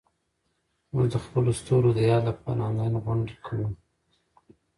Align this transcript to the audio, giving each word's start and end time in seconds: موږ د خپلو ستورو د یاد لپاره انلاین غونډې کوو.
موږ 0.91 1.05
د 1.13 1.15
خپلو 1.23 1.51
ستورو 1.59 1.89
د 1.97 1.99
یاد 2.09 2.23
لپاره 2.29 2.59
انلاین 2.67 2.95
غونډې 3.03 3.35
کوو. 3.45 3.67